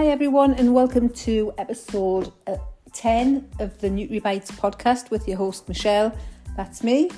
Hi, 0.00 0.06
everyone, 0.06 0.54
and 0.54 0.72
welcome 0.72 1.10
to 1.10 1.52
episode 1.58 2.32
uh, 2.46 2.56
10 2.94 3.50
of 3.58 3.78
the 3.80 3.88
NutriBites 3.90 4.50
podcast 4.52 5.10
with 5.10 5.28
your 5.28 5.36
host, 5.36 5.68
Michelle. 5.68 6.10
That's 6.56 6.82
me. 6.82 7.10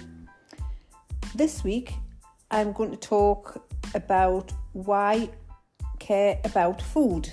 This 1.32 1.62
week, 1.62 1.94
I'm 2.50 2.72
going 2.72 2.90
to 2.90 2.96
talk 2.96 3.64
about 3.94 4.52
why 4.72 5.30
care 6.00 6.40
about 6.42 6.82
food. 6.82 7.30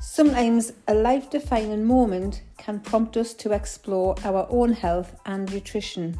Sometimes 0.00 0.72
a 0.88 0.94
life 0.94 1.28
defining 1.28 1.84
moment 1.84 2.42
can 2.56 2.80
prompt 2.80 3.18
us 3.18 3.34
to 3.34 3.52
explore 3.52 4.14
our 4.24 4.46
own 4.48 4.72
health 4.72 5.14
and 5.26 5.52
nutrition. 5.52 6.18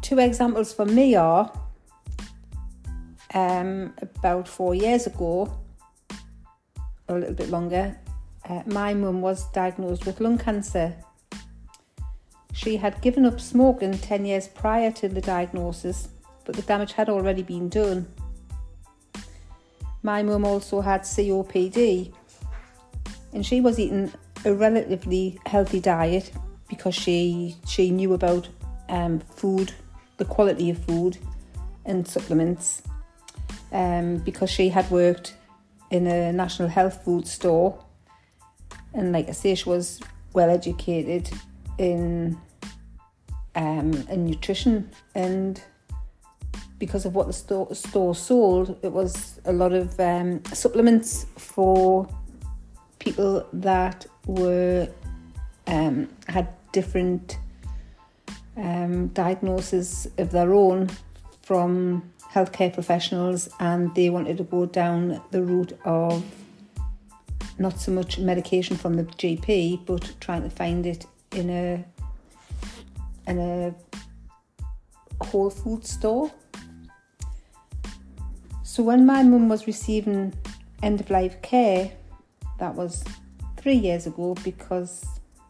Two 0.00 0.18
examples 0.18 0.72
for 0.72 0.86
me 0.86 1.14
are 1.14 1.52
um, 3.34 3.94
about 4.00 4.48
four 4.48 4.74
years 4.74 5.06
ago, 5.06 5.52
or 7.08 7.16
a 7.16 7.20
little 7.20 7.34
bit 7.34 7.50
longer, 7.50 7.98
uh, 8.48 8.62
my 8.66 8.94
mum 8.94 9.20
was 9.20 9.50
diagnosed 9.52 10.06
with 10.06 10.20
lung 10.20 10.38
cancer. 10.38 10.94
She 12.52 12.76
had 12.76 13.00
given 13.00 13.24
up 13.24 13.40
smoking 13.40 13.96
10 13.96 14.26
years 14.26 14.48
prior 14.48 14.90
to 14.92 15.08
the 15.08 15.20
diagnosis, 15.20 16.08
but 16.44 16.54
the 16.54 16.62
damage 16.62 16.92
had 16.92 17.08
already 17.08 17.42
been 17.42 17.68
done. 17.68 18.06
My 20.02 20.22
mum 20.22 20.44
also 20.44 20.80
had 20.80 21.02
COPD, 21.02 22.12
and 23.32 23.46
she 23.46 23.60
was 23.60 23.78
eating 23.78 24.12
a 24.44 24.52
relatively 24.52 25.38
healthy 25.46 25.80
diet 25.80 26.32
because 26.68 26.94
she 26.94 27.56
she 27.66 27.90
knew 27.90 28.12
about 28.12 28.48
um, 28.88 29.20
food, 29.20 29.72
the 30.16 30.24
quality 30.24 30.70
of 30.70 30.78
food, 30.78 31.18
and 31.84 32.06
supplements 32.06 32.82
um, 33.72 34.16
because 34.18 34.50
she 34.50 34.68
had 34.68 34.90
worked 34.90 35.34
in 35.90 36.06
a 36.06 36.32
national 36.32 36.68
health 36.68 37.04
food 37.04 37.26
store. 37.26 37.78
And 38.94 39.12
like 39.12 39.28
I 39.28 39.32
say, 39.32 39.54
she 39.54 39.68
was 39.68 40.00
well 40.32 40.50
educated 40.50 41.30
in 41.78 42.38
um, 43.54 43.92
in 44.08 44.26
nutrition 44.26 44.90
and 45.14 45.62
because 46.82 47.04
of 47.04 47.14
what 47.14 47.28
the 47.28 47.32
store, 47.32 47.72
store 47.76 48.12
sold, 48.12 48.76
it 48.82 48.90
was 48.90 49.40
a 49.44 49.52
lot 49.52 49.72
of 49.72 50.00
um, 50.00 50.44
supplements 50.46 51.26
for 51.38 52.08
people 52.98 53.46
that 53.52 54.04
were 54.26 54.88
um, 55.68 56.08
had 56.26 56.48
different 56.72 57.38
um, 58.56 59.06
diagnoses 59.08 60.08
of 60.18 60.32
their 60.32 60.52
own 60.52 60.90
from 61.52 62.02
healthcare 62.32 62.72
professionals 62.72 63.46
and 63.60 63.94
they 63.94 64.08
wanted 64.08 64.38
to 64.38 64.42
go 64.44 64.64
down 64.64 65.20
the 65.32 65.42
route 65.42 65.78
of 65.84 66.24
not 67.58 67.78
so 67.78 67.92
much 67.92 68.18
medication 68.18 68.74
from 68.74 68.94
the 68.94 69.04
GP 69.04 69.84
but 69.84 70.14
trying 70.18 70.42
to 70.42 70.48
find 70.48 70.86
it 70.86 71.04
in 71.32 71.50
a 71.50 71.84
in 73.26 73.38
a 73.38 73.74
whole 75.26 75.50
food 75.50 75.86
store. 75.86 76.32
So 78.62 78.82
when 78.82 79.04
my 79.04 79.22
mum 79.22 79.50
was 79.50 79.66
receiving 79.66 80.32
end 80.82 81.00
of 81.00 81.10
life 81.10 81.42
care, 81.42 81.92
that 82.60 82.74
was 82.74 83.04
three 83.58 83.76
years 83.76 84.06
ago 84.06 84.34
because 84.42 85.04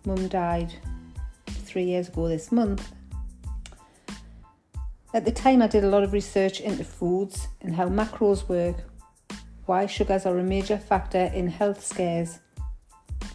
mum 0.05 0.27
died 0.27 0.75
three 1.47 1.84
years 1.84 2.08
ago 2.08 2.27
this 2.27 2.50
month. 2.50 2.92
At 5.14 5.27
the 5.27 5.32
time, 5.32 5.60
I 5.60 5.66
did 5.66 5.84
a 5.84 5.88
lot 5.88 6.05
of 6.05 6.14
research 6.14 6.60
into 6.60 6.84
foods 6.84 7.48
and 7.60 7.74
how 7.74 7.86
macros 7.86 8.48
work, 8.48 8.77
why 9.66 9.84
sugars 9.84 10.24
are 10.24 10.39
a 10.39 10.42
major 10.42 10.78
factor 10.78 11.30
in 11.34 11.48
health 11.48 11.84
scares. 11.84 12.39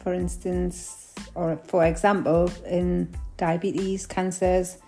For 0.01 0.11
instance, 0.11 1.13
or 1.35 1.55
for 1.65 1.85
example, 1.85 2.51
in 2.65 3.13
diabetes, 3.37 4.07
cancers, 4.07 4.79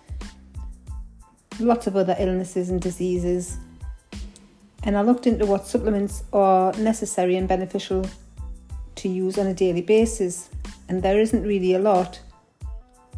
lots 1.60 1.86
of 1.86 1.94
other 1.94 2.16
illnesses 2.18 2.70
and 2.70 2.80
diseases. 2.80 3.58
And 4.82 4.96
I 4.96 5.02
looked 5.02 5.28
into 5.28 5.46
what 5.46 5.68
supplements 5.68 6.24
are 6.32 6.72
necessary 6.72 7.36
and 7.36 7.46
beneficial 7.46 8.04
to 8.96 9.08
use 9.08 9.38
on 9.38 9.46
a 9.46 9.54
daily 9.54 9.82
basis. 9.82 10.50
And 10.88 11.02
there 11.02 11.20
isn't 11.20 11.44
really 11.44 11.74
a 11.74 11.78
lot. 11.78 12.20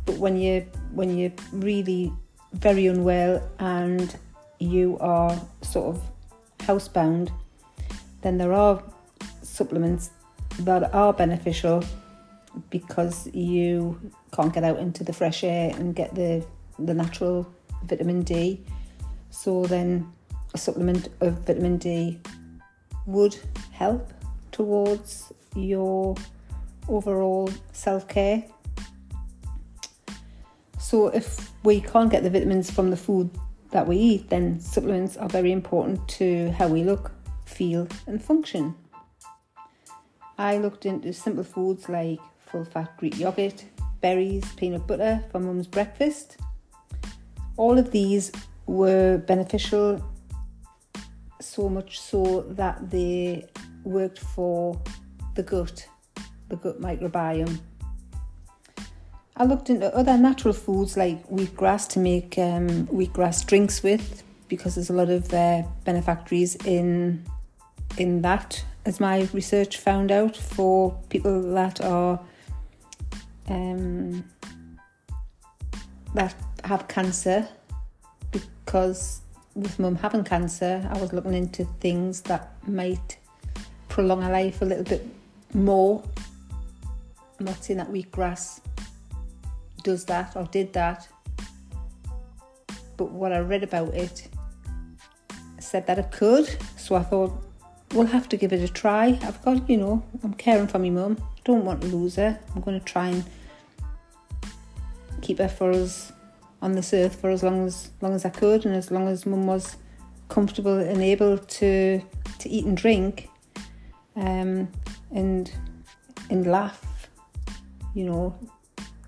But 0.05 0.19
when 0.19 0.37
you 0.37 0.67
when 0.93 1.17
you 1.17 1.33
really 1.53 2.13
very 2.53 2.87
unwell 2.87 3.43
and 3.59 4.17
you 4.59 4.99
are 5.01 5.41
sort 5.63 5.97
of 5.97 6.03
housebound, 6.59 7.31
then 8.23 8.39
there 8.39 8.53
are 8.53 8.83
supplements 9.43 10.11
that 10.61 10.95
are 10.95 11.13
beneficial 11.13 11.85
because 12.71 13.29
you 13.35 13.99
can't 14.33 14.53
get 14.53 14.65
out 14.65 14.79
into 14.79 15.03
the 15.03 15.13
fresh 15.13 15.43
air 15.43 15.75
and 15.77 15.95
get 15.95 16.15
the, 16.15 16.45
the 16.79 16.95
natural 16.95 17.47
vitamin 17.85 18.23
D. 18.23 18.61
So 19.31 19.65
then 19.65 20.13
a 20.55 20.59
supplement 20.59 21.09
of 21.21 21.47
vitamin 21.47 21.79
D 21.79 22.21
would 23.07 23.37
help 23.73 24.13
towards 24.53 25.33
your 25.57 26.15
overall 26.89 27.51
self-care 27.73 28.45
so 30.93 31.07
if 31.07 31.51
we 31.65 31.81
can't 31.81 32.11
get 32.11 32.23
the 32.23 32.29
vitamins 32.29 32.71
from 32.71 32.91
the 32.91 32.99
food 32.99 33.31
that 33.71 33.89
we 33.89 33.97
eat, 33.97 34.29
then 34.29 34.61
supplements 34.61 35.17
are 35.17 35.27
very 35.27 35.51
important 35.51 36.07
to 36.07 36.51
how 36.51 36.69
we 36.69 36.85
look, 36.85 37.13
feel, 37.47 37.89
and 38.07 38.23
function. 38.23 38.75
I 40.37 40.59
looked 40.59 40.85
into 40.85 41.11
simple 41.15 41.45
foods 41.45 41.89
like 41.89 42.21
full 42.45 42.67
fat 42.67 42.95
Greek 42.99 43.19
yogurt, 43.19 43.65
berries, 44.03 44.45
peanut 44.57 44.87
butter 44.87 45.25
for 45.33 45.41
mum's 45.41 45.67
breakfast. 45.67 46.37
All 47.57 47.79
of 47.79 47.91
these 47.91 48.31
were 48.67 49.17
beneficial 49.17 49.99
so 51.41 51.71
much 51.71 52.01
so 52.01 52.45
that 52.51 52.91
they 52.91 53.47
worked 53.85 54.19
for 54.19 54.79
the 55.37 55.43
gut, 55.43 55.89
the 56.51 56.57
gut 56.57 56.83
microbiome 56.83 57.59
I 59.37 59.45
looked 59.45 59.71
into 59.71 59.95
other 59.97 60.19
natural 60.19 60.53
foods 60.53 60.97
like 60.97 61.27
wheatgrass 61.29 61.89
to 61.91 61.99
make 61.99 62.37
um, 62.39 62.87
wheatgrass 62.89 63.47
drinks 63.47 63.83
with 63.83 64.23
because 64.49 64.75
there's 64.75 64.91
a 64.91 64.93
lot 64.93 65.09
of 65.09 65.33
uh, 65.33 65.63
benefactories 65.85 66.55
in 66.67 67.25
in 67.97 68.23
that, 68.23 68.63
as 68.85 69.01
my 69.01 69.29
research 69.33 69.79
found 69.79 70.11
out 70.13 70.37
for 70.37 70.99
people 71.09 71.55
that 71.55 71.81
are 71.81 72.21
um, 73.49 74.23
that 76.15 76.35
have 76.65 76.87
cancer. 76.89 77.49
Because 78.31 79.21
with 79.55 79.79
mum 79.79 79.97
having 79.97 80.25
cancer, 80.25 80.87
I 80.93 80.99
was 80.99 81.13
looking 81.13 81.35
into 81.35 81.65
things 81.81 82.21
that 82.23 82.53
might 82.67 83.19
prolong 83.89 84.21
her 84.23 84.33
life 84.33 84.61
a 84.61 84.65
little 84.67 84.85
bit 84.85 85.07
more. 85.55 86.03
I'm 87.39 87.47
not 87.47 87.65
saying 87.65 87.79
that 87.79 87.91
wheatgrass 87.91 88.61
does 89.83 90.05
that 90.07 90.37
or 90.37 90.45
did 90.45 90.73
that. 90.73 91.09
But 92.97 93.11
what 93.11 93.33
I 93.33 93.39
read 93.39 93.63
about 93.63 93.95
it 93.95 94.29
said 95.59 95.87
that 95.87 95.99
it 95.99 96.11
could, 96.13 96.49
so 96.77 96.95
I 96.95 97.03
thought 97.03 97.33
we'll 97.93 98.07
have 98.07 98.29
to 98.31 98.37
give 98.37 98.53
it 98.53 98.61
a 98.61 98.73
try. 98.73 99.19
I've 99.23 99.41
got, 99.43 99.69
you 99.69 99.77
know, 99.77 100.03
I'm 100.23 100.35
caring 100.35 100.67
for 100.67 100.79
my 100.79 100.91
mum. 100.91 101.23
Don't 101.45 101.65
want 101.65 101.81
to 101.83 101.89
lose 101.89 102.17
her. 102.17 102.39
I'm 102.55 102.63
going 102.63 102.79
to 102.79 102.85
try 102.85 103.09
and 103.09 103.25
keep 105.21 105.39
her 105.39 105.49
for 105.49 105.71
us 105.71 106.13
on 106.61 106.73
this 106.73 106.93
earth 106.95 107.21
for 107.21 107.31
as 107.31 107.43
long 107.43 107.67
as 107.67 107.91
long 108.01 108.15
as 108.15 108.25
I 108.25 108.31
could, 108.31 108.65
and 108.67 108.75
as 108.75 108.91
long 108.91 109.09
as 109.09 109.27
mum 109.27 109.47
was 109.47 109.77
comfortable 110.29 110.79
and 110.79 111.03
able 111.03 111.39
to 111.39 112.01
to 112.39 112.49
eat 112.49 112.65
and 112.65 112.77
drink, 112.77 113.29
um, 114.17 114.69
and 115.11 115.51
and 116.31 116.47
laugh. 116.47 117.09
You 117.95 118.05
know, 118.07 118.39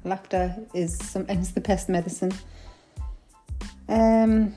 laughter 0.04 0.54
is 0.74 0.96
sometimes 0.98 1.52
the 1.52 1.60
best 1.60 1.88
medicine. 1.88 2.32
Um, 3.88 4.54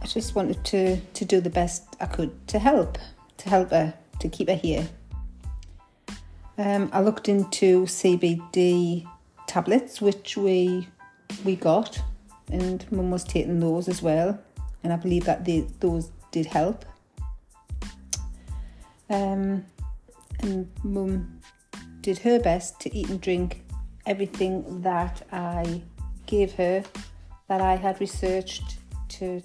I 0.00 0.06
just 0.06 0.34
wanted 0.34 0.64
to, 0.66 1.00
to 1.00 1.24
do 1.24 1.40
the 1.40 1.50
best 1.50 1.96
I 2.00 2.06
could 2.06 2.46
to 2.48 2.58
help, 2.58 2.98
to 3.38 3.48
help 3.48 3.70
her, 3.70 3.94
to 4.20 4.28
keep 4.28 4.48
her 4.48 4.54
here. 4.54 4.88
Um, 6.56 6.90
I 6.92 7.00
looked 7.00 7.28
into 7.28 7.84
CBD 7.84 9.08
tablets, 9.46 10.00
which 10.00 10.36
we 10.36 10.88
we 11.44 11.56
got, 11.56 12.00
and 12.50 12.90
Mum 12.90 13.10
was 13.10 13.22
taking 13.22 13.60
those 13.60 13.88
as 13.88 14.02
well, 14.02 14.38
and 14.82 14.92
I 14.92 14.96
believe 14.96 15.24
that 15.24 15.44
they, 15.44 15.66
those 15.78 16.10
did 16.32 16.46
help. 16.46 16.84
Um, 19.10 19.64
and 20.40 20.68
Mum 20.82 21.37
did 22.08 22.16
her 22.20 22.40
best 22.40 22.80
to 22.80 22.88
eat 22.96 23.10
and 23.10 23.20
drink 23.20 23.62
everything 24.06 24.80
that 24.80 25.20
I 25.30 25.82
gave 26.24 26.54
her 26.54 26.82
that 27.48 27.60
I 27.60 27.76
had 27.76 28.00
researched 28.00 28.78
to 29.16 29.42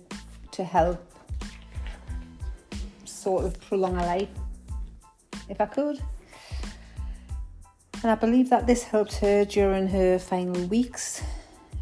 to 0.52 0.64
help. 0.64 1.00
sort 3.04 3.44
of 3.44 3.60
prolong 3.66 3.96
her 3.96 4.06
life 4.16 4.30
if 5.50 5.60
I 5.60 5.66
could. 5.66 5.98
And 8.02 8.12
I 8.16 8.16
believe 8.16 8.50
that 8.50 8.66
this 8.66 8.84
helped 8.84 9.16
her 9.26 9.44
during 9.44 9.88
her 9.90 10.18
final 10.18 10.62
weeks. 10.68 11.22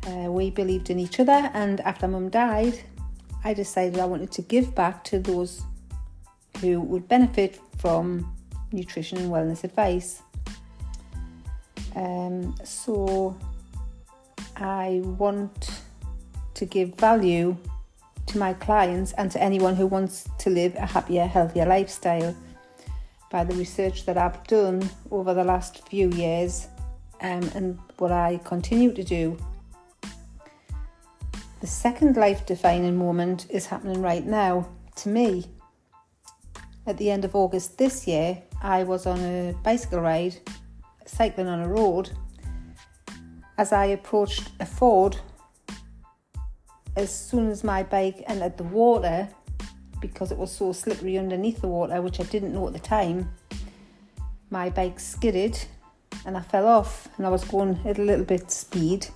Uh, 0.08 0.32
we 0.38 0.50
believed 0.50 0.90
in 0.90 0.98
each 0.98 1.20
other, 1.20 1.40
and 1.62 1.80
after 1.82 2.08
mum 2.08 2.30
died, 2.30 2.76
I 3.44 3.54
decided 3.54 4.00
I 4.00 4.06
wanted 4.06 4.32
to 4.32 4.42
give 4.42 4.74
back 4.74 5.04
to 5.12 5.20
those 5.20 5.62
who 6.60 6.82
would 6.82 7.08
benefit 7.08 7.60
from 7.78 8.36
nutrition 8.72 9.20
and 9.20 9.32
wellness 9.32 9.64
advice. 9.64 10.24
Um, 11.96 12.56
so 12.64 13.38
I 14.56 15.02
want 15.04 15.82
to 16.54 16.66
give 16.66 16.96
value 16.96 17.58
to 18.28 18.38
my 18.38 18.54
clients 18.54 19.14
and 19.14 19.32
to 19.32 19.42
anyone 19.42 19.76
who 19.76 19.88
wants 19.88 20.30
to 20.40 20.50
live 20.50 20.76
a 20.76 20.86
happier, 20.86 21.26
healthier 21.26 21.66
lifestyle 21.66 22.36
by 23.30 23.44
the 23.44 23.56
research 23.56 24.06
that 24.06 24.18
I've 24.18 24.44
done 24.46 24.88
over 25.10 25.34
the 25.34 25.44
last 25.44 25.88
few 25.88 26.10
years 26.10 26.68
um, 27.22 27.50
and 27.56 27.80
what 27.98 28.12
I 28.12 28.40
continue 28.44 28.94
to 28.94 29.04
do. 29.04 29.38
The 31.62 31.68
second 31.68 32.18
life 32.18 32.46
defining 32.46 32.98
moment 32.98 33.48
is 33.50 33.66
happening 33.66 34.02
right 34.02 34.26
now 34.26 34.68
to 34.98 35.10
me. 35.10 35.46
At 36.88 36.98
the 36.98 37.12
end 37.12 37.24
of 37.24 37.36
August 37.36 37.78
this 37.78 38.08
year, 38.08 38.42
I 38.62 38.84
was 38.84 39.06
on 39.06 39.20
a 39.20 39.54
bicycle 39.64 40.02
ride, 40.02 40.36
cycling 41.06 41.48
on 41.48 41.62
a 41.62 41.68
road. 41.68 42.12
As 43.58 43.72
I 43.72 43.86
approached 43.86 44.50
a 44.60 44.66
ford, 44.66 45.18
as 46.96 47.14
soon 47.14 47.50
as 47.50 47.64
my 47.64 47.84
bike 47.84 48.24
entered 48.28 48.58
the 48.58 48.64
water, 48.64 49.30
because 50.02 50.32
it 50.32 50.38
was 50.38 50.52
so 50.52 50.74
slippery 50.74 51.18
underneath 51.18 51.62
the 51.62 51.68
water, 51.68 52.02
which 52.02 52.20
I 52.20 52.24
didn't 52.24 52.54
know 52.54 52.68
at 52.68 52.74
the 52.74 52.80
time, 52.80 53.32
my 54.50 54.70
bike 54.70 55.00
skidded 55.00 55.58
and 56.26 56.38
I 56.38 56.42
fell 56.42 56.68
off 56.68 57.08
and 57.18 57.26
I 57.26 57.30
was 57.30 57.44
going 57.44 57.80
at 57.86 57.98
a 57.98 58.04
little 58.04 58.26
bit 58.26 58.52
speed. 58.52 59.08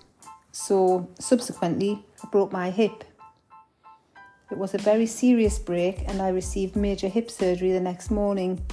So 0.52 1.10
subsequently, 1.20 2.06
I 2.24 2.30
broke 2.30 2.52
my 2.52 2.70
hip. 2.70 3.04
It 4.52 4.58
was 4.58 4.74
a 4.74 4.78
very 4.78 5.06
serious 5.06 5.60
break 5.60 6.08
and 6.08 6.22
I 6.22 6.30
received 6.30 6.76
major 6.76 7.10
hip 7.10 7.30
surgery 7.30 7.72
the 7.72 7.80
next 7.80 8.12
morning. 8.12 8.64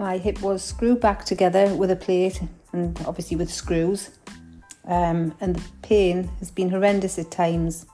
My 0.00 0.16
hip 0.16 0.40
was 0.40 0.64
screwed 0.64 0.98
back 0.98 1.26
together 1.26 1.74
with 1.74 1.90
a 1.90 1.94
plate 1.94 2.40
and 2.72 2.98
obviously 3.06 3.36
with 3.36 3.52
screws. 3.52 4.08
Um, 4.86 5.34
and 5.42 5.56
the 5.56 5.62
pain 5.82 6.30
has 6.38 6.50
been 6.50 6.70
horrendous 6.70 7.18
at 7.18 7.30
times. 7.30 7.84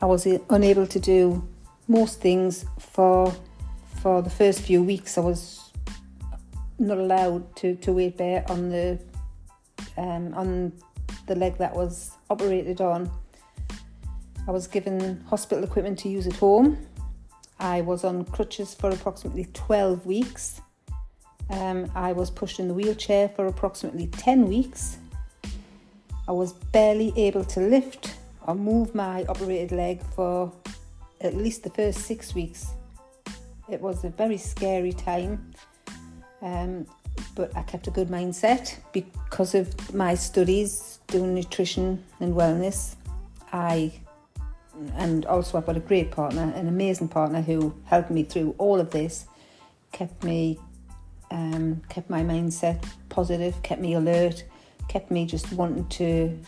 I 0.00 0.06
was 0.06 0.26
unable 0.50 0.88
to 0.88 0.98
do 0.98 1.46
most 1.86 2.20
things 2.20 2.64
for 2.80 3.32
for 4.02 4.22
the 4.22 4.28
first 4.28 4.60
few 4.62 4.82
weeks. 4.82 5.16
I 5.18 5.20
was 5.20 5.70
not 6.80 6.98
allowed 6.98 7.54
to, 7.58 7.76
to 7.76 7.92
weight 7.92 8.16
bear 8.16 8.44
on 8.50 8.70
the 8.70 8.98
um, 9.96 10.34
on 10.34 10.72
the 11.28 11.36
leg 11.36 11.58
that 11.58 11.72
was 11.72 12.10
operated 12.28 12.80
on. 12.80 13.08
I 14.48 14.50
was 14.50 14.66
given 14.66 15.24
hospital 15.28 15.62
equipment 15.62 16.00
to 16.00 16.08
use 16.08 16.26
at 16.26 16.34
home. 16.34 16.76
I 17.58 17.80
was 17.80 18.04
on 18.04 18.24
crutches 18.26 18.74
for 18.74 18.90
approximately 18.90 19.48
12 19.54 20.04
weeks. 20.06 20.60
Um, 21.48 21.90
I 21.94 22.12
was 22.12 22.30
pushed 22.30 22.60
in 22.60 22.68
the 22.68 22.74
wheelchair 22.74 23.28
for 23.30 23.46
approximately 23.46 24.08
10 24.08 24.48
weeks. 24.48 24.98
I 26.28 26.32
was 26.32 26.52
barely 26.52 27.12
able 27.16 27.44
to 27.44 27.60
lift 27.60 28.16
or 28.46 28.54
move 28.54 28.94
my 28.94 29.24
operated 29.24 29.72
leg 29.72 30.02
for 30.14 30.52
at 31.20 31.34
least 31.34 31.62
the 31.62 31.70
first 31.70 32.00
six 32.00 32.34
weeks. 32.34 32.68
It 33.68 33.80
was 33.80 34.04
a 34.04 34.10
very 34.10 34.36
scary 34.36 34.92
time, 34.92 35.52
um, 36.42 36.86
but 37.34 37.56
I 37.56 37.62
kept 37.62 37.86
a 37.86 37.90
good 37.90 38.08
mindset 38.08 38.76
because 38.92 39.54
of 39.54 39.94
my 39.94 40.14
studies 40.14 41.00
doing 41.06 41.34
nutrition 41.34 42.04
and 42.20 42.34
wellness. 42.34 42.96
I 43.52 43.92
and 44.96 45.26
also 45.26 45.58
I've 45.58 45.66
got 45.66 45.76
a 45.76 45.80
great 45.80 46.10
partner, 46.10 46.52
an 46.54 46.68
amazing 46.68 47.08
partner 47.08 47.40
who 47.40 47.74
helped 47.84 48.10
me 48.10 48.24
through 48.24 48.54
all 48.58 48.80
of 48.80 48.90
this, 48.90 49.26
kept 49.92 50.22
me, 50.24 50.58
um, 51.30 51.82
kept 51.88 52.10
my 52.10 52.22
mindset 52.22 52.84
positive, 53.08 53.62
kept 53.62 53.80
me 53.80 53.94
alert, 53.94 54.44
kept 54.88 55.10
me 55.10 55.26
just 55.26 55.52
wanting 55.52 55.86
to 55.88 56.38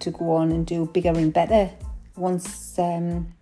to 0.00 0.10
go 0.10 0.32
on 0.32 0.50
and 0.50 0.66
do 0.66 0.86
bigger 0.86 1.10
and 1.10 1.32
better. 1.32 1.70
Once 2.16 2.78
um, 2.78 3.32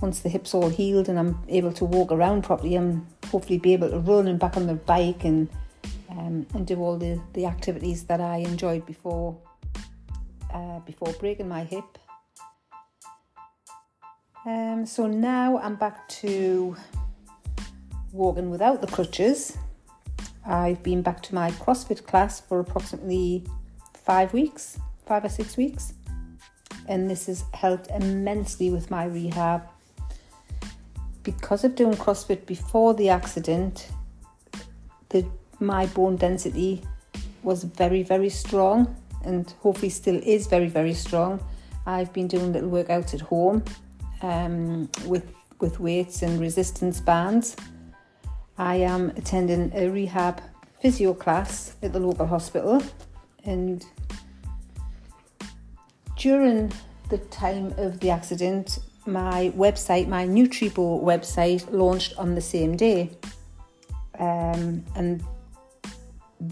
once 0.00 0.20
the 0.20 0.28
hips 0.28 0.54
all 0.54 0.68
healed 0.68 1.08
and 1.08 1.18
I'm 1.18 1.38
able 1.48 1.72
to 1.74 1.84
walk 1.84 2.12
around 2.12 2.42
properly, 2.42 2.74
I'm 2.74 3.06
hopefully 3.30 3.58
be 3.58 3.72
able 3.72 3.90
to 3.90 3.98
run 3.98 4.26
and 4.26 4.38
back 4.38 4.56
on 4.56 4.66
the 4.66 4.74
bike 4.74 5.24
and 5.24 5.48
um, 6.10 6.46
and 6.54 6.66
do 6.66 6.76
all 6.76 6.98
the, 6.98 7.20
the 7.32 7.46
activities 7.46 8.04
that 8.04 8.20
I 8.20 8.38
enjoyed 8.38 8.84
before 8.84 9.38
uh, 10.52 10.80
before 10.80 11.12
breaking 11.14 11.48
my 11.48 11.64
hip. 11.64 11.98
Um, 14.44 14.86
so 14.86 15.06
now 15.06 15.58
I'm 15.58 15.76
back 15.76 16.08
to 16.08 16.76
walking 18.10 18.50
without 18.50 18.80
the 18.80 18.88
crutches. 18.88 19.56
I've 20.44 20.82
been 20.82 21.02
back 21.02 21.22
to 21.24 21.34
my 21.34 21.52
CrossFit 21.52 22.04
class 22.06 22.40
for 22.40 22.58
approximately 22.58 23.44
five 23.94 24.32
weeks, 24.32 24.80
five 25.06 25.24
or 25.24 25.28
six 25.28 25.56
weeks, 25.56 25.94
and 26.88 27.08
this 27.08 27.26
has 27.26 27.44
helped 27.54 27.88
immensely 27.90 28.70
with 28.70 28.90
my 28.90 29.04
rehab. 29.04 29.62
Because 31.22 31.62
of 31.62 31.76
doing 31.76 31.94
CrossFit 31.94 32.44
before 32.44 32.94
the 32.94 33.10
accident, 33.10 33.90
the 35.10 35.24
my 35.60 35.86
bone 35.86 36.16
density 36.16 36.82
was 37.44 37.62
very, 37.62 38.02
very 38.02 38.28
strong 38.28 38.96
and 39.24 39.54
hopefully 39.60 39.88
still 39.88 40.20
is 40.24 40.48
very, 40.48 40.66
very 40.66 40.94
strong. 40.94 41.40
I've 41.86 42.12
been 42.12 42.26
doing 42.26 42.52
little 42.52 42.70
workouts 42.70 43.14
at 43.14 43.20
home 43.20 43.62
um, 44.22 44.88
with, 45.06 45.32
with 45.60 45.78
weights 45.80 46.22
and 46.22 46.40
resistance 46.40 47.00
bands. 47.00 47.56
I 48.58 48.76
am 48.76 49.10
attending 49.16 49.72
a 49.74 49.88
rehab 49.88 50.40
physio 50.80 51.14
class 51.14 51.76
at 51.82 51.92
the 51.92 52.00
local 52.00 52.26
hospital 52.26 52.82
and 53.44 53.84
during 56.16 56.72
the 57.08 57.18
time 57.18 57.74
of 57.78 57.98
the 58.00 58.10
accident, 58.10 58.78
my 59.06 59.52
website, 59.56 60.06
my 60.08 60.24
Nutribeau 60.26 61.02
website, 61.02 61.70
launched 61.72 62.16
on 62.16 62.34
the 62.34 62.40
same 62.40 62.76
day. 62.76 63.10
Um, 64.18 64.84
and 64.94 65.22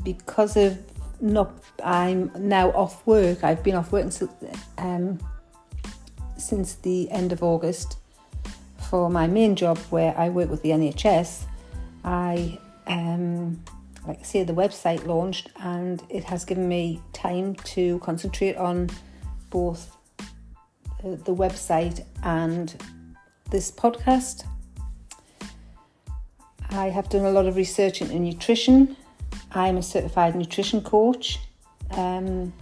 because 0.03 0.57
of 0.57 0.79
not, 1.21 1.53
I'm 1.85 2.33
now 2.37 2.71
off 2.73 3.07
work. 3.07 3.45
I've 3.45 3.62
been 3.62 3.77
off 3.77 3.93
work 3.93 4.11
since 4.11 4.33
um, 4.79 5.21
since 6.40 6.75
the 6.76 7.11
end 7.11 7.32
of 7.32 7.42
August 7.42 7.99
for 8.88 9.09
my 9.11 9.26
main 9.26 9.54
job 9.54 9.78
where 9.90 10.16
I 10.18 10.28
work 10.30 10.50
with 10.50 10.62
the 10.62 10.70
NHS. 10.70 11.44
I, 12.04 12.59
um, 12.87 13.62
like 14.06 14.20
I 14.20 14.23
say, 14.23 14.42
the 14.42 14.52
website 14.52 15.06
launched 15.06 15.50
and 15.61 16.02
it 16.09 16.25
has 16.25 16.44
given 16.44 16.68
me 16.68 17.00
time 17.12 17.54
to 17.54 17.99
concentrate 18.00 18.56
on 18.56 18.90
both 19.50 19.97
the 21.02 21.35
website 21.35 22.04
and 22.25 22.75
this 23.50 23.70
podcast. 23.70 24.44
I 26.70 26.87
have 26.87 27.09
done 27.09 27.25
a 27.25 27.30
lot 27.30 27.47
of 27.47 27.56
research 27.56 28.00
into 28.00 28.18
nutrition. 28.18 28.97
I'm 29.52 29.76
a 29.76 29.82
certified 29.82 30.37
nutrition 30.37 30.82
coach. 30.82 31.38
Um, 31.92 32.52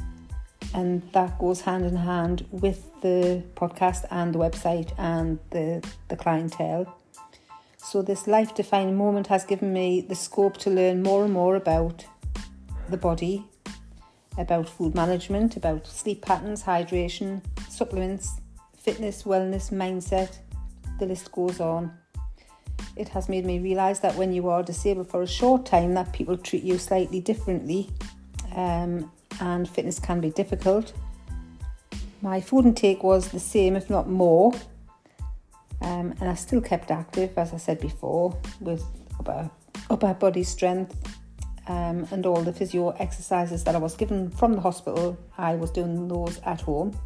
and 0.75 1.03
that 1.13 1.39
goes 1.39 1.63
hand 1.63 1.85
in 1.85 1.97
hand 1.97 2.47
with 2.51 2.89
the 3.01 3.43
podcast 3.55 4.05
and 4.11 4.35
the 4.35 4.39
website 4.39 4.93
and 4.99 5.39
the, 5.51 5.87
the 6.09 6.17
clientele. 6.17 6.95
So, 7.77 8.03
this 8.03 8.27
life 8.27 8.55
defining 8.55 8.97
moment 8.97 9.29
has 9.29 9.45
given 9.45 9.73
me 9.73 10.03
the 10.03 10.15
scope 10.15 10.57
to 10.59 10.71
learn 10.71 11.03
more 11.03 11.25
and 11.25 11.33
more 11.33 11.57
about 11.57 12.05
the 12.91 12.97
body, 12.97 13.47
about 14.37 14.69
food 14.69 14.95
management, 14.95 15.57
about 15.57 15.87
sleep 15.87 16.23
patterns, 16.23 16.63
hydration, 16.63 17.43
supplements, 17.71 18.41
fitness, 18.79 19.23
wellness, 19.23 19.73
mindset. 19.73 20.39
The 20.99 21.07
list 21.07 21.33
goes 21.33 21.61
on. 21.61 21.93
It 22.97 23.09
has 23.11 23.29
made 23.29 23.47
me 23.47 23.61
realise 23.61 24.01
that 24.01 24.17
when 24.17 24.33
you 24.33 24.49
are 24.49 24.63
disabled 24.63 25.09
for 25.09 25.23
a 25.23 25.27
short 25.27 25.65
time, 25.65 25.95
that 25.95 26.13
people 26.13 26.37
treat 26.37 26.65
you 26.65 26.79
slightly 26.79 27.21
differently 27.21 27.91
um, 28.55 29.11
and 29.41 29.69
fitness 29.69 29.99
can 29.99 30.21
be 30.21 30.31
difficult. 30.31 30.93
My 32.21 32.41
food 32.41 32.67
intake 32.67 33.03
was 33.03 33.29
the 33.29 33.41
same, 33.41 33.77
if 33.77 33.89
not 33.89 34.09
more, 34.09 34.53
um, 35.81 36.15
and 36.21 36.29
I 36.29 36.35
still 36.35 36.61
kept 36.61 36.91
active, 36.91 37.37
as 37.39 37.55
I 37.55 37.59
said 37.59 37.81
before, 37.81 38.37
with 38.61 38.85
upper, 39.19 39.51
upper 39.89 40.15
body 40.15 40.43
strength 40.43 40.97
um, 41.69 42.07
and 42.11 42.27
all 42.27 42.43
the 42.43 42.53
physio 42.53 42.91
exercises 42.91 43.63
that 43.65 43.75
I 43.75 43.79
was 43.79 43.95
given 43.95 44.31
from 44.31 44.55
the 44.55 44.61
hospital. 44.61 45.17
I 45.37 45.55
was 45.55 45.71
doing 45.71 46.09
those 46.09 46.41
at 46.45 46.63
home. 46.63 46.99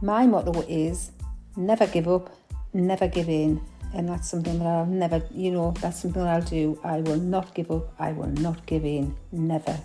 My 0.00 0.26
motto 0.26 0.62
is 0.68 1.10
never 1.56 1.86
give 1.86 2.08
up, 2.08 2.34
never 2.72 3.08
give 3.08 3.28
in. 3.28 3.60
And 3.92 4.08
that's 4.08 4.28
something 4.28 4.58
that 4.58 4.66
I'll 4.66 4.86
never, 4.86 5.22
you 5.32 5.52
know, 5.52 5.72
that's 5.80 6.00
something 6.00 6.22
that 6.22 6.34
I'll 6.34 6.42
do. 6.42 6.80
I 6.82 7.00
will 7.00 7.18
not 7.18 7.54
give 7.54 7.70
up, 7.70 7.94
I 8.00 8.12
will 8.12 8.26
not 8.28 8.66
give 8.66 8.84
in, 8.84 9.14
never. 9.30 9.78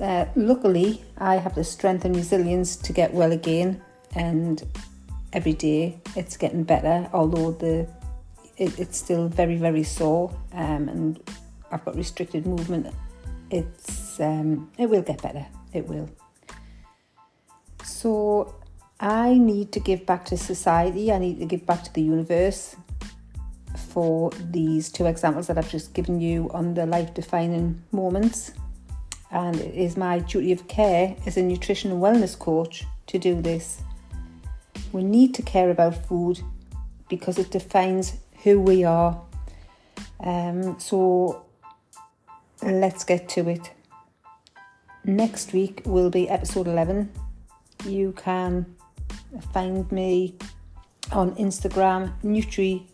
Uh, 0.00 0.26
luckily, 0.36 1.02
I 1.18 1.36
have 1.36 1.54
the 1.54 1.64
strength 1.64 2.04
and 2.04 2.16
resilience 2.16 2.76
to 2.76 2.92
get 2.92 3.12
well 3.12 3.32
again, 3.32 3.82
and 4.14 4.62
every 5.32 5.52
day 5.52 6.00
it's 6.16 6.36
getting 6.36 6.64
better, 6.64 7.08
although 7.12 7.52
the 7.52 7.88
it, 8.56 8.78
it's 8.78 8.98
still 8.98 9.28
very, 9.28 9.56
very 9.56 9.82
sore, 9.82 10.34
um, 10.52 10.88
and 10.88 11.20
I've 11.70 11.84
got 11.84 11.96
restricted 11.96 12.46
movement. 12.46 12.88
It's 13.50 14.20
um, 14.20 14.70
it 14.78 14.88
will 14.88 15.02
get 15.02 15.22
better. 15.22 15.46
It 15.72 15.86
will. 15.88 16.08
So 17.84 18.54
I 19.00 19.38
need 19.38 19.72
to 19.72 19.80
give 19.80 20.04
back 20.04 20.26
to 20.26 20.36
society, 20.36 21.10
I 21.10 21.18
need 21.18 21.40
to 21.40 21.46
give 21.46 21.64
back 21.64 21.82
to 21.84 21.92
the 21.92 22.02
universe 22.02 22.76
for 23.76 24.30
these 24.50 24.92
two 24.92 25.06
examples 25.06 25.46
that 25.46 25.56
I've 25.56 25.70
just 25.70 25.94
given 25.94 26.20
you 26.20 26.50
on 26.52 26.74
the 26.74 26.86
life 26.86 27.14
defining 27.14 27.82
moments. 27.92 28.52
And 29.32 29.56
it 29.56 29.74
is 29.74 29.96
my 29.96 30.18
duty 30.18 30.52
of 30.52 30.66
care 30.66 31.16
as 31.26 31.36
a 31.36 31.42
nutrition 31.42 31.92
and 31.92 32.02
wellness 32.02 32.38
coach 32.38 32.84
to 33.06 33.18
do 33.18 33.40
this. 33.40 33.82
We 34.92 35.04
need 35.04 35.34
to 35.34 35.42
care 35.42 35.70
about 35.70 36.06
food 36.06 36.40
because 37.08 37.38
it 37.38 37.50
defines 37.50 38.16
who 38.42 38.60
we 38.60 38.84
are. 38.84 39.20
Um, 40.18 40.78
so 40.80 41.44
let's 42.62 43.04
get 43.04 43.28
to 43.30 43.48
it. 43.48 43.70
Next 45.04 45.52
week 45.52 45.82
will 45.84 46.10
be 46.10 46.28
episode 46.28 46.66
11. 46.66 47.10
You 47.86 48.12
can 48.12 48.66
find 49.52 49.90
me 49.90 50.36
on 51.12 51.34
Instagram, 51.36 52.12
nutri.beau, 52.22 52.86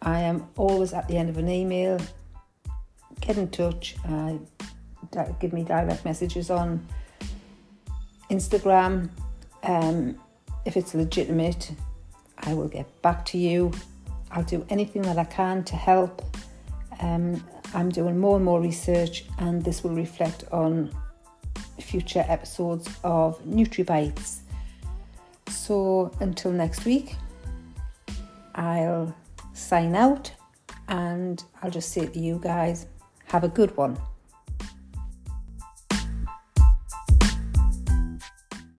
I 0.00 0.20
am 0.20 0.46
always 0.56 0.92
at 0.92 1.08
the 1.08 1.16
end 1.16 1.28
of 1.28 1.38
an 1.38 1.48
email. 1.48 1.98
Get 3.20 3.36
in 3.36 3.50
touch. 3.50 3.96
Uh, 4.08 4.34
give 5.40 5.52
me 5.52 5.64
direct 5.64 6.04
messages 6.04 6.50
on 6.50 6.86
Instagram. 8.30 9.10
Um, 9.62 10.18
if 10.64 10.76
it's 10.76 10.94
legitimate, 10.94 11.72
I 12.38 12.54
will 12.54 12.68
get 12.68 12.86
back 13.02 13.24
to 13.26 13.38
you. 13.38 13.72
I'll 14.30 14.44
do 14.44 14.64
anything 14.68 15.02
that 15.02 15.18
I 15.18 15.24
can 15.24 15.64
to 15.64 15.76
help. 15.76 16.22
Um, 17.00 17.42
I'm 17.74 17.90
doing 17.90 18.18
more 18.18 18.36
and 18.36 18.44
more 18.44 18.60
research, 18.60 19.24
and 19.38 19.64
this 19.64 19.82
will 19.82 19.94
reflect 19.94 20.44
on 20.52 20.94
future 21.80 22.24
episodes 22.28 22.88
of 23.04 23.42
NutriBites. 23.44 24.40
So 25.48 26.10
until 26.20 26.52
next 26.52 26.84
week, 26.84 27.16
I'll 28.54 29.14
sign 29.54 29.94
out 29.94 30.32
and 30.88 31.42
I'll 31.62 31.70
just 31.70 31.92
say 31.92 32.06
to 32.06 32.18
you 32.18 32.40
guys, 32.42 32.86
have 33.26 33.44
a 33.44 33.48
good 33.48 33.76
one. 33.76 33.98